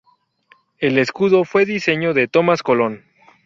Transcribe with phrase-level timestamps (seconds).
[0.79, 3.03] El escudo fue diseño de Tomás Colón.